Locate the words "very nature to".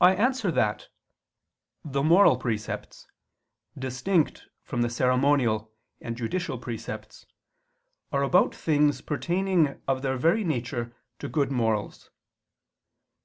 10.16-11.28